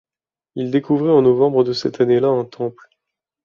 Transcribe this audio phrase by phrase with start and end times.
[0.55, 2.89] Il découvrit en novembre de cette année-là un temple.